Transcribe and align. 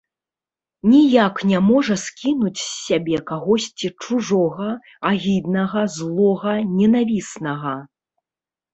Ніяк 0.93 1.35
не 1.51 1.59
можа 1.67 1.97
скінуць 2.05 2.59
з 2.63 2.65
сябе 2.87 3.17
кагосьці 3.29 3.93
чужога, 4.07 4.73
агіднага, 5.13 5.81
злога, 6.01 6.51
ненавіснага. 6.77 7.81